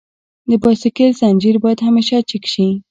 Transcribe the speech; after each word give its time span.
د 0.49 0.51
بایسکل 0.61 1.11
زنجیر 1.21 1.55
باید 1.63 1.79
همیشه 1.87 2.15
چک 2.29 2.43
شي. 2.53 2.67